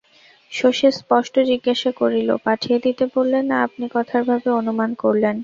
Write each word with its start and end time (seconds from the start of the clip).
শশী 0.51 0.87
স্পষ্ট 0.99 1.33
জিজ্ঞাসা 1.49 1.91
করিল, 2.01 2.29
পাঠিয়ে 2.45 2.77
দিতে 2.85 3.03
বললে 3.15 3.39
না 3.49 3.57
আপনি 3.67 3.85
কথার 3.95 4.21
ভাবে 4.29 4.49
অনুমান 4.59 4.89
করলেন? 5.03 5.35